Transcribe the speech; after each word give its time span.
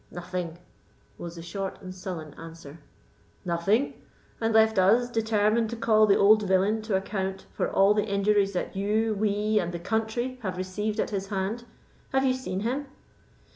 "Nothing!" 0.09 0.57
was 1.19 1.35
the 1.35 1.43
short 1.43 1.79
and 1.79 1.93
sullen 1.93 2.33
answer. 2.33 2.79
"Nothing! 3.45 4.01
and 4.41 4.51
left 4.51 4.79
us, 4.79 5.11
determined 5.11 5.69
to 5.69 5.75
call 5.75 6.07
the 6.07 6.17
old 6.17 6.41
villain 6.41 6.81
to 6.81 6.95
account 6.95 7.45
for 7.53 7.69
all 7.69 7.93
the 7.93 8.05
injuries 8.05 8.53
that 8.53 8.75
you, 8.75 9.13
we, 9.13 9.59
and 9.59 9.71
the 9.71 9.77
country 9.79 10.39
have 10.41 10.57
received 10.57 10.99
at 10.99 11.11
his 11.11 11.27
hand? 11.27 11.65
Have 12.13 12.25
you 12.25 12.33
seen 12.33 12.61
him?" 12.61 12.87